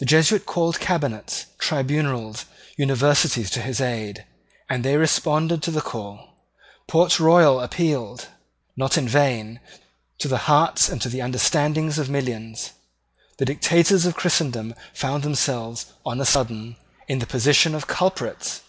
The 0.00 0.06
Jesuit 0.06 0.44
called 0.44 0.80
cabinets, 0.80 1.46
tribunals, 1.60 2.46
universities 2.76 3.48
to 3.50 3.62
his 3.62 3.80
aid; 3.80 4.26
and 4.68 4.82
they 4.84 4.96
responded 4.96 5.62
to 5.62 5.70
the 5.70 5.80
call. 5.80 6.30
Port 6.88 7.20
Royal 7.20 7.60
appealed, 7.60 8.26
not 8.76 8.98
in 8.98 9.06
vain, 9.08 9.60
to 10.18 10.26
the 10.26 10.50
hearts 10.50 10.88
and 10.88 11.00
to 11.00 11.08
the 11.08 11.20
understandings 11.20 11.96
of 11.96 12.10
millions. 12.10 12.70
The 13.38 13.44
dictators 13.44 14.04
of 14.04 14.16
Christendom 14.16 14.74
found 14.92 15.22
themselves, 15.22 15.86
on 16.04 16.20
a 16.20 16.24
sudden, 16.26 16.74
in 17.06 17.20
the 17.20 17.26
position 17.28 17.72
of 17.76 17.86
culprits. 17.86 18.62